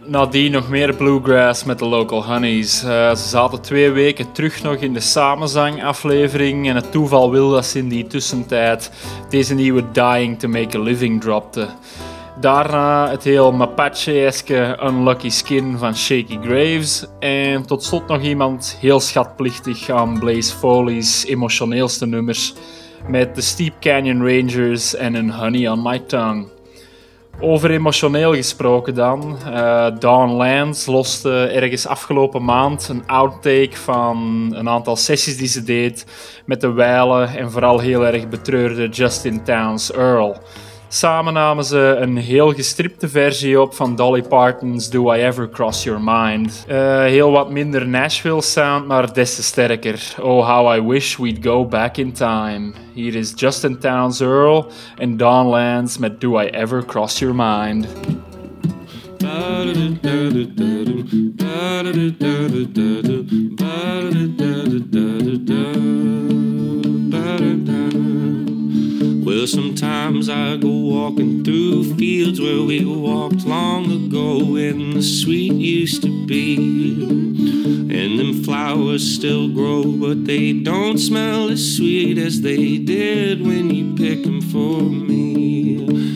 Nadien 0.06 0.52
nog 0.52 0.70
meer 0.70 0.96
bluegrass 0.96 1.64
met 1.64 1.80
de 1.80 1.86
Local 1.86 2.26
Honeys. 2.26 2.84
Eh, 2.84 3.16
ze 3.16 3.28
zaten 3.28 3.62
twee 3.62 3.92
weken 3.92 4.32
terug 4.32 4.64
nog 4.64 4.76
in 4.76 4.94
de 4.94 5.00
samenzang-aflevering 5.00 6.68
en 6.70 6.76
het 6.76 6.92
toeval 6.92 7.32
wil 7.32 7.50
dat 7.50 7.66
ze 7.66 7.78
in 7.78 7.90
die 7.90 8.08
tussentijd 8.08 8.92
deze 9.30 9.54
nieuwe 9.54 9.92
Dying 9.92 10.40
to 10.40 10.48
Make 10.48 10.78
a 10.78 10.82
Living 10.82 11.22
dropte. 11.22 11.68
Daarna 12.40 13.10
het 13.10 13.24
heel 13.24 13.52
Mapache-eske 13.52 14.80
Unlucky 14.84 15.30
Skin 15.30 15.78
van 15.78 15.96
Shaky 15.96 16.38
Graves. 16.42 17.06
En 17.20 17.66
tot 17.66 17.84
slot 17.84 18.08
nog 18.08 18.22
iemand 18.22 18.78
heel 18.80 19.00
schatplichtig 19.00 19.90
aan 19.90 20.20
Blaze 20.20 20.56
Foley's 20.56 21.26
emotioneelste 21.26 22.06
nummers 22.06 22.54
met 23.08 23.36
de 23.36 23.42
Steep 23.42 23.74
Canyon 23.80 24.28
Rangers 24.28 24.96
en 24.96 25.14
een 25.14 25.32
Honey 25.32 25.70
on 25.70 25.82
My 25.82 26.00
Tongue. 26.00 26.61
Over 27.40 27.72
emotioneel 27.72 28.34
gesproken 28.34 28.96
dan. 28.96 29.38
Dawn 30.00 30.32
Lance 30.32 30.92
loste 30.92 31.46
ergens 31.46 31.88
afgelopen 31.88 32.44
maand 32.44 32.88
een 32.90 33.08
outtake 33.08 33.78
van 33.78 34.48
een 34.56 34.70
aantal 34.70 34.96
sessies 34.96 35.38
die 35.38 35.48
ze 35.48 35.64
deed 35.64 36.06
met 36.46 36.62
de 36.62 36.72
wijle 36.72 37.24
en 37.24 37.52
vooral 37.52 37.80
heel 37.80 38.06
erg 38.06 38.30
betreurde 38.30 38.90
Justin 38.90 39.44
Towns 39.44 39.92
Earl. 39.92 40.38
Samen 40.94 41.34
namen 41.34 41.64
ze 41.64 41.98
een 42.00 42.18
heel 42.18 42.54
gestripte 42.54 43.10
versie 43.10 43.62
op 43.62 43.74
van 43.74 43.96
Dolly 43.96 44.22
Parton's 44.22 44.90
Do 44.90 45.14
I 45.14 45.20
Ever 45.20 45.50
Cross 45.50 45.84
Your 45.84 46.02
Mind. 46.04 46.66
Eh, 46.68 47.04
heel 47.04 47.32
wat 47.32 47.50
minder 47.50 47.88
Nashville 47.88 48.42
sound, 48.42 48.88
maar 48.88 49.14
des 49.14 49.36
te 49.36 49.44
sterker. 49.44 50.16
Oh, 50.22 50.48
how 50.48 50.76
I 50.76 50.88
wish 50.88 51.18
we'd 51.18 51.46
go 51.46 51.66
back 51.66 51.98
in 51.98 52.12
time. 52.12 52.74
Hier 52.94 53.16
is 53.16 53.34
Justin 53.36 53.80
Towns 53.80 54.20
Earl 54.20 54.72
en 54.98 55.18
Dawn 55.18 55.48
Lance 55.48 56.00
met 56.00 56.22
Do 56.22 56.42
I 56.42 56.46
Ever 56.46 56.86
Cross 56.86 57.20
Your 57.20 57.36
Mind. 57.36 57.88
Sometimes 69.48 70.30
I 70.30 70.58
go 70.58 70.70
walking 70.70 71.44
through 71.44 71.96
fields 71.96 72.40
where 72.40 72.62
we 72.62 72.86
walked 72.86 73.46
long 73.46 73.92
ago 73.92 74.44
when 74.44 74.94
the 74.94 75.02
sweet 75.02 75.54
used 75.54 76.04
to 76.04 76.26
be. 76.28 76.58
And 76.58 78.20
them 78.20 78.44
flowers 78.44 79.04
still 79.04 79.50
grow, 79.50 79.84
but 79.84 80.26
they 80.26 80.54
don't 80.54 81.00
smell 81.00 81.50
as 81.50 81.76
sweet 81.78 82.18
as 82.20 82.42
they 82.42 82.78
did 82.78 83.42
when 83.42 83.72
you 83.72 83.96
picked 83.96 84.26
them 84.26 84.42
for 84.42 84.82
me. 84.82 86.11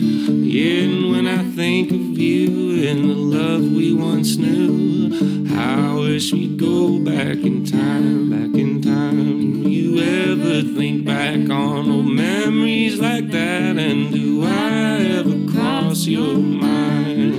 And 0.58 1.10
when 1.10 1.26
I 1.26 1.44
think 1.54 1.90
of 1.90 2.18
you 2.18 2.88
and 2.88 3.10
the 3.10 3.14
love 3.14 3.60
we 3.60 3.92
once 3.92 4.38
knew, 4.38 5.44
I 5.54 5.92
wish 5.92 6.32
we'd 6.32 6.58
go 6.58 6.98
back 6.98 7.36
in 7.44 7.66
time, 7.66 8.30
back 8.30 8.54
in 8.58 8.80
time. 8.80 9.64
Do 9.64 9.68
you 9.68 9.98
ever 9.98 10.62
think 10.62 11.04
back 11.04 11.50
on 11.50 11.90
old 11.90 12.06
memories 12.06 12.98
like 12.98 13.30
that? 13.32 13.76
And 13.76 14.10
do 14.10 14.44
I 14.44 15.18
ever 15.18 15.44
cross 15.52 16.06
your 16.06 16.38
mind? 16.38 17.34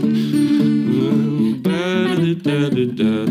Mm, 0.85 1.63
ba-da-da-da-da-da, 1.63 3.25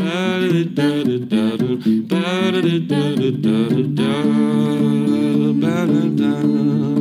ba-da-da-da-da-da, 0.00 1.76
ba-da-da-da-da-da, 2.08 4.12
ba-da-da. 5.60 6.32
Oh, 6.48 6.95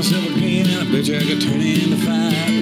myself 0.00 0.24
a 0.24 0.32
green, 0.32 0.66
and 0.66 0.88
I 0.88 0.90
bet 0.90 1.06
you 1.08 1.16
I 1.16 1.20
could 1.20 1.42
turn 1.42 1.60
into 1.60 1.96
five. 1.98 2.59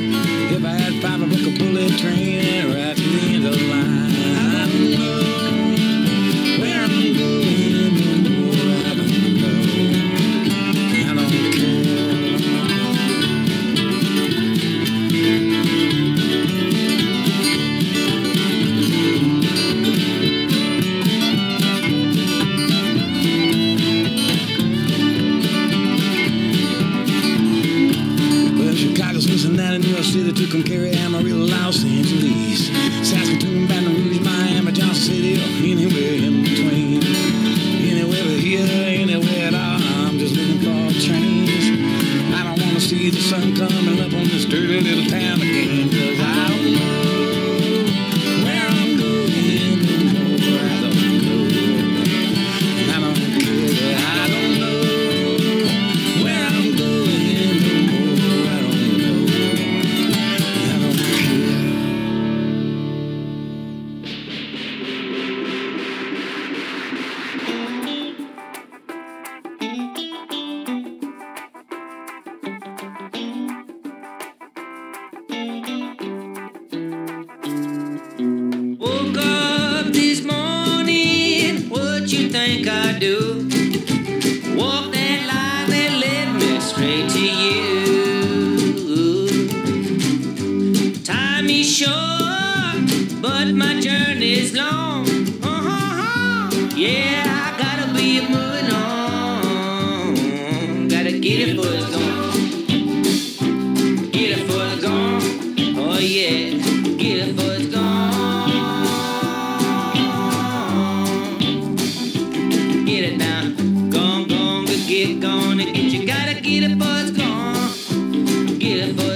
kill, 118.68 119.07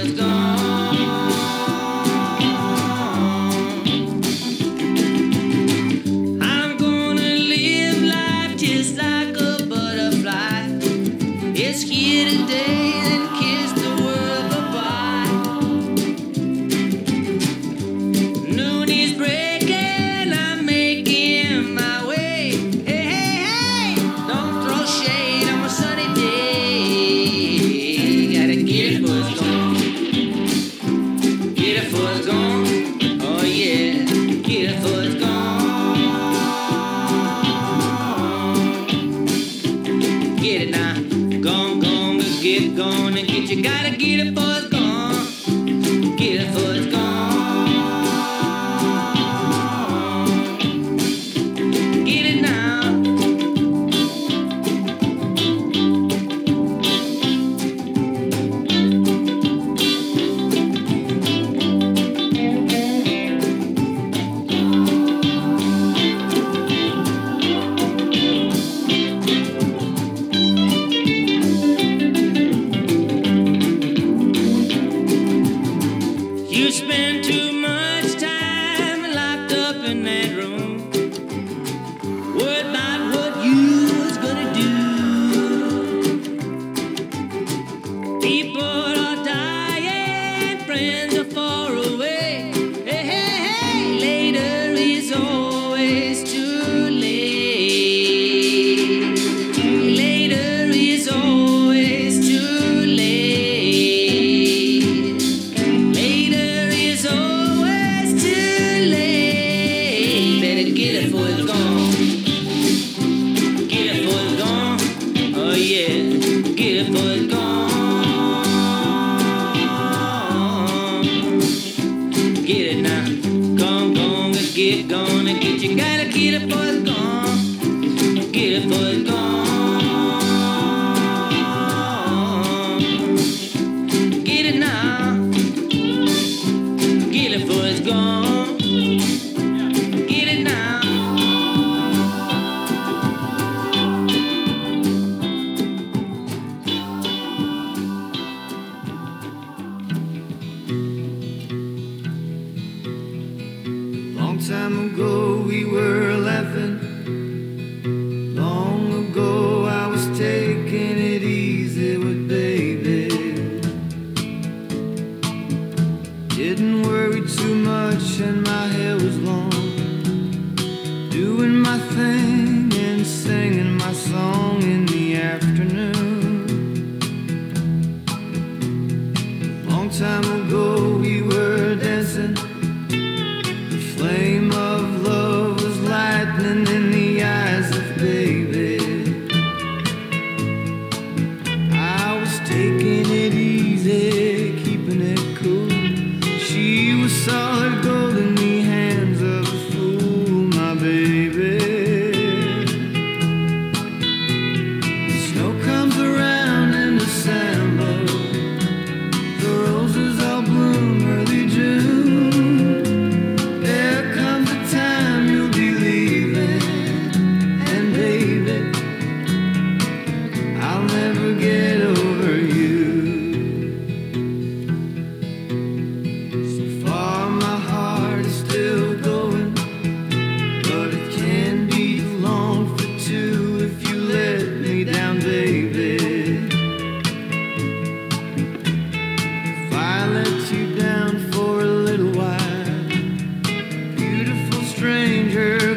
get, 124.63 124.87
gonna 124.87 125.33
get 125.33 125.61
you, 125.61 125.75
gotta 125.75 126.05
get 126.05 126.41
up 126.41 126.62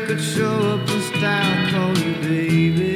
could 0.06 0.20
show 0.20 0.60
up 0.74 0.88
in 0.88 1.00
style, 1.00 1.70
call 1.72 1.98
you 1.98 2.14
baby. 2.22 2.95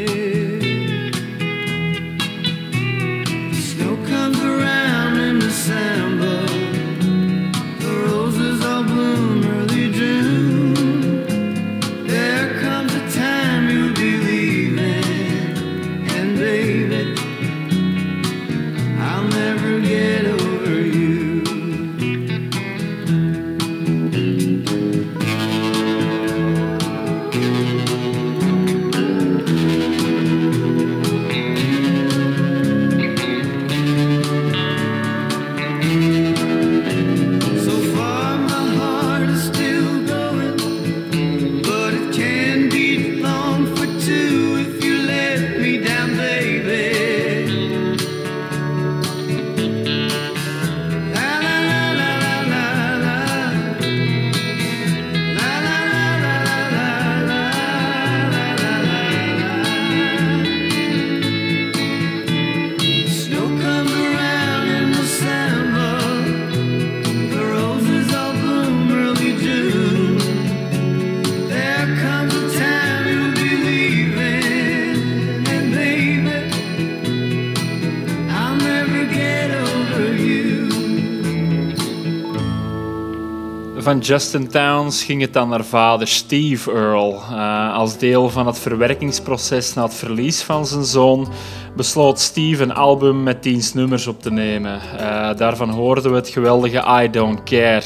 Justin 84.01 84.49
Towns 84.49 85.05
ging 85.05 85.21
het 85.21 85.33
dan 85.33 85.49
naar 85.49 85.65
vader 85.65 86.07
Steve 86.07 86.73
Earle. 86.73 87.15
Uh, 87.31 87.75
als 87.75 87.99
deel 87.99 88.31
van 88.31 88.47
het 88.47 88.59
verwerkingsproces 88.59 89.75
na 89.75 89.83
het 89.83 89.95
verlies 89.95 90.43
van 90.43 90.67
zijn 90.67 90.85
zoon 90.85 91.29
besloot 91.77 92.19
Steve 92.21 92.63
een 92.63 92.75
album 92.75 93.23
met 93.23 93.43
10 93.43 93.63
nummers 93.75 94.07
op 94.07 94.23
te 94.23 94.31
nemen. 94.31 94.81
Uh, 95.01 95.35
daarvan 95.37 95.71
hoorden 95.71 96.11
we 96.11 96.17
het 96.17 96.29
geweldige 96.29 97.03
I 97.03 97.11
Don't 97.11 97.43
Care. 97.43 97.83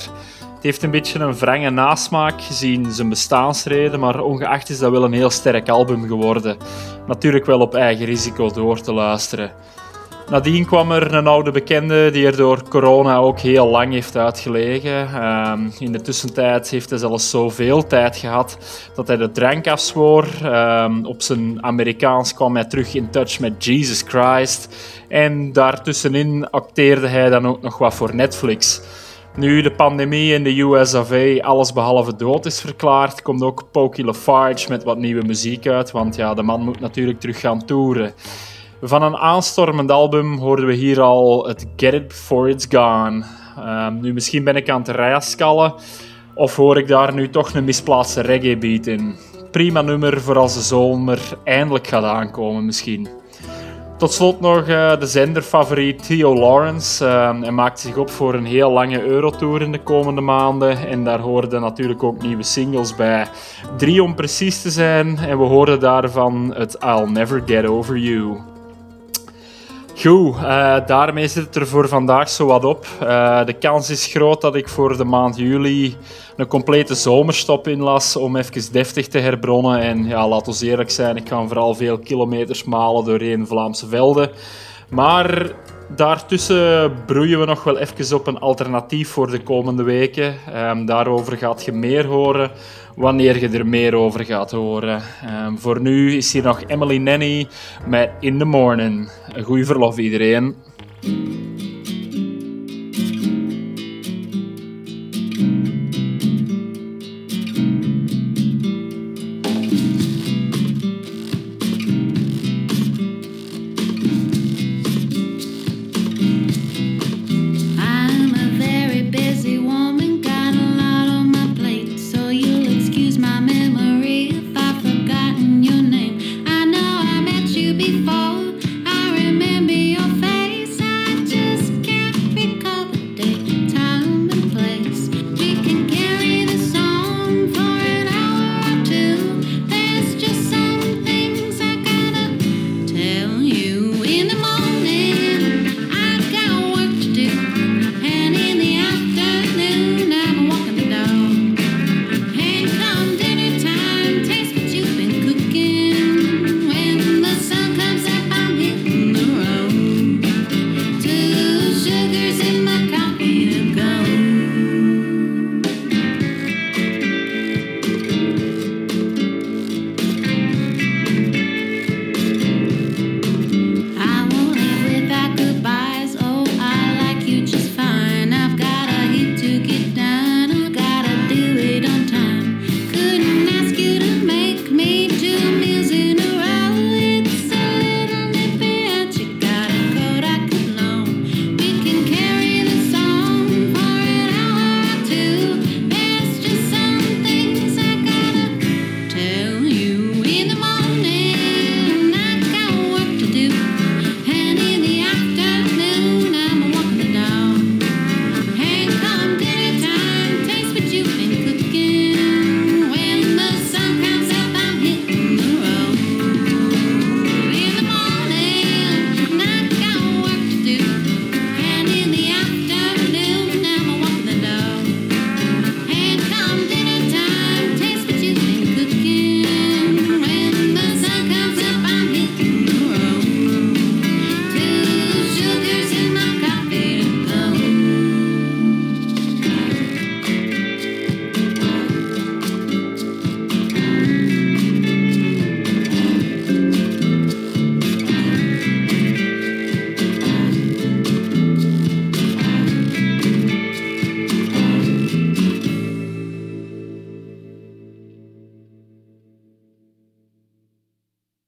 Het 0.54 0.62
heeft 0.62 0.82
een 0.82 0.90
beetje 0.90 1.18
een 1.18 1.38
wrange 1.38 1.70
nasmaak 1.70 2.42
gezien 2.42 2.92
zijn 2.92 3.08
bestaansreden, 3.08 4.00
maar 4.00 4.20
ongeacht 4.20 4.68
is 4.68 4.78
dat 4.78 4.90
wel 4.90 5.04
een 5.04 5.12
heel 5.12 5.30
sterk 5.30 5.68
album 5.68 6.06
geworden. 6.06 6.56
Natuurlijk 7.06 7.46
wel 7.46 7.60
op 7.60 7.74
eigen 7.74 8.04
risico 8.04 8.50
door 8.50 8.80
te 8.80 8.92
luisteren. 8.92 9.50
Nadien 10.30 10.66
kwam 10.66 10.90
er 10.90 11.14
een 11.14 11.26
oude 11.26 11.50
bekende 11.50 12.10
die 12.10 12.26
er 12.26 12.36
door 12.36 12.68
corona 12.68 13.16
ook 13.16 13.38
heel 13.38 13.68
lang 13.68 13.92
heeft 13.92 14.16
uitgelegen. 14.16 15.24
Um, 15.24 15.72
in 15.78 15.92
de 15.92 16.00
tussentijd 16.00 16.70
heeft 16.70 16.90
hij 16.90 16.98
zelfs 16.98 17.30
zoveel 17.30 17.86
tijd 17.86 18.16
gehad 18.16 18.58
dat 18.94 19.06
hij 19.08 19.16
de 19.16 19.30
drank 19.30 19.66
afzwoor. 19.66 20.26
Um, 20.44 21.06
op 21.06 21.22
zijn 21.22 21.64
Amerikaans 21.64 22.34
kwam 22.34 22.54
hij 22.54 22.64
terug 22.64 22.94
in 22.94 23.10
touch 23.10 23.40
met 23.40 23.64
Jesus 23.64 24.02
Christ. 24.06 24.76
En 25.08 25.52
daartussenin 25.52 26.50
acteerde 26.50 27.06
hij 27.06 27.28
dan 27.28 27.46
ook 27.46 27.62
nog 27.62 27.78
wat 27.78 27.94
voor 27.94 28.14
Netflix. 28.14 28.82
Nu 29.36 29.62
de 29.62 29.72
pandemie 29.72 30.34
in 30.34 30.44
de 30.44 30.60
US 30.60 30.94
alles 31.40 31.72
behalve 31.72 32.16
dood 32.16 32.46
is 32.46 32.60
verklaard, 32.60 33.22
komt 33.22 33.42
ook 33.42 33.64
Pokey 33.70 34.04
LaFarge 34.04 34.68
met 34.68 34.84
wat 34.84 34.98
nieuwe 34.98 35.22
muziek 35.26 35.66
uit, 35.66 35.90
want 35.90 36.16
ja, 36.16 36.34
de 36.34 36.42
man 36.42 36.60
moet 36.60 36.80
natuurlijk 36.80 37.20
terug 37.20 37.40
gaan 37.40 37.64
toeren. 37.64 38.14
Van 38.82 39.02
een 39.02 39.16
aanstormend 39.16 39.90
album 39.90 40.38
hoorden 40.38 40.66
we 40.66 40.72
hier 40.72 41.00
al 41.00 41.46
het 41.46 41.66
Get 41.76 41.94
It 41.94 42.08
Before 42.08 42.50
It's 42.50 42.66
Gone. 42.70 43.24
Um, 43.58 44.00
nu, 44.00 44.12
misschien 44.12 44.44
ben 44.44 44.56
ik 44.56 44.70
aan 44.70 44.80
het 44.80 44.88
rijskallen, 44.88 45.74
of 46.34 46.56
hoor 46.56 46.78
ik 46.78 46.88
daar 46.88 47.14
nu 47.14 47.30
toch 47.30 47.54
een 47.54 47.64
misplaatste 47.64 48.20
reggae 48.20 48.58
beat 48.58 48.86
in. 48.86 49.14
Prima 49.50 49.82
nummer 49.82 50.20
voor 50.20 50.38
als 50.38 50.54
de 50.54 50.60
zomer 50.60 51.20
eindelijk 51.44 51.86
gaat 51.86 52.04
aankomen 52.04 52.66
misschien. 52.66 53.08
Tot 53.98 54.12
slot 54.12 54.40
nog 54.40 54.68
uh, 54.68 54.98
de 54.98 55.06
zenderfavoriet 55.06 56.06
Theo 56.06 56.34
Lawrence. 56.34 57.04
Uh, 57.04 57.40
hij 57.40 57.50
maakt 57.50 57.80
zich 57.80 57.96
op 57.96 58.10
voor 58.10 58.34
een 58.34 58.44
heel 58.44 58.70
lange 58.70 59.02
Eurotour 59.02 59.62
in 59.62 59.72
de 59.72 59.82
komende 59.82 60.20
maanden. 60.20 60.88
En 60.88 61.04
daar 61.04 61.20
hoorden 61.20 61.60
natuurlijk 61.60 62.02
ook 62.02 62.22
nieuwe 62.22 62.42
singles 62.42 62.94
bij. 62.94 63.26
Drie 63.76 64.02
om 64.02 64.14
precies 64.14 64.62
te 64.62 64.70
zijn. 64.70 65.18
En 65.18 65.38
we 65.38 65.44
hoorden 65.44 65.80
daarvan 65.80 66.54
het 66.56 66.76
I'll 66.84 67.10
Never 67.10 67.42
Get 67.46 67.66
Over 67.66 67.96
You. 67.96 68.53
Goed, 69.96 70.34
uh, 70.36 70.76
daarmee 70.86 71.28
zit 71.28 71.44
het 71.44 71.54
er 71.54 71.66
voor 71.66 71.88
vandaag 71.88 72.28
zo 72.28 72.46
wat 72.46 72.64
op. 72.64 72.86
Uh, 73.02 73.44
de 73.44 73.52
kans 73.52 73.90
is 73.90 74.06
groot 74.06 74.40
dat 74.40 74.54
ik 74.54 74.68
voor 74.68 74.96
de 74.96 75.04
maand 75.04 75.36
juli 75.36 75.96
een 76.36 76.46
complete 76.46 76.94
zomerstop 76.94 77.68
inlas 77.68 78.16
om 78.16 78.36
even 78.36 78.72
deftig 78.72 79.08
te 79.08 79.18
herbronnen. 79.18 79.80
En 79.80 80.06
ja, 80.06 80.28
laat 80.28 80.48
ons 80.48 80.60
eerlijk 80.60 80.90
zijn, 80.90 81.16
ik 81.16 81.28
ga 81.28 81.46
vooral 81.46 81.74
veel 81.74 81.98
kilometers 81.98 82.64
malen 82.64 83.04
doorheen 83.04 83.46
Vlaamse 83.46 83.86
velden. 83.86 84.30
Maar 84.88 85.50
daartussen 85.96 86.94
broeien 87.06 87.40
we 87.40 87.46
nog 87.46 87.64
wel 87.64 87.78
even 87.78 88.16
op 88.16 88.26
een 88.26 88.38
alternatief 88.38 89.08
voor 89.08 89.30
de 89.30 89.42
komende 89.42 89.82
weken. 89.82 90.34
Um, 90.56 90.86
daarover 90.86 91.36
gaat 91.36 91.64
je 91.64 91.72
meer 91.72 92.06
horen 92.06 92.50
wanneer 92.94 93.40
je 93.40 93.48
er 93.48 93.66
meer 93.66 93.94
over 93.94 94.24
gaat 94.24 94.50
horen. 94.50 95.02
Um, 95.46 95.58
voor 95.58 95.80
nu 95.80 96.16
is 96.16 96.32
hier 96.32 96.42
nog 96.42 96.62
Emily 96.66 96.96
Nanny 96.96 97.46
met 97.86 98.10
In 98.20 98.38
the 98.38 98.44
Morning. 98.44 99.08
Een 99.32 99.44
goede 99.44 99.64
verlof 99.64 99.98
iedereen. 99.98 100.54